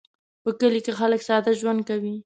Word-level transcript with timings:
په 0.43 0.49
کلي 0.59 0.79
کې 0.85 0.91
خلک 0.99 1.21
ساده 1.27 1.51
ژوند 1.59 1.79
کوي 1.89 2.15